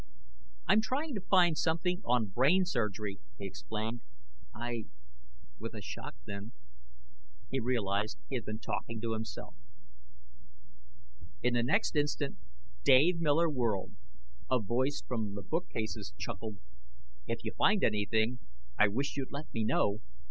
[0.67, 4.01] "I'm trying to find something on brain surgery," he explained.
[4.51, 4.85] "I"
[5.59, 6.53] With a shock, then,
[7.51, 9.53] he realized he had been talking to himself.
[11.43, 12.37] In the next instant,
[12.83, 13.93] Dave Miller whirled.
[14.49, 16.57] A voice from the bookcases chuckled:
[17.27, 18.39] "If you find anything,
[18.79, 19.99] I wish you'd let me know.